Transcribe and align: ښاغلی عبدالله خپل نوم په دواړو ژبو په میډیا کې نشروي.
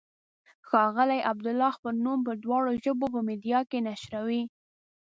ښاغلی 0.67 1.19
عبدالله 1.31 1.71
خپل 1.77 1.95
نوم 2.05 2.19
په 2.27 2.33
دواړو 2.43 2.71
ژبو 2.83 3.05
په 3.13 3.19
میډیا 3.27 3.59
کې 3.69 3.79
نشروي. 3.87 4.43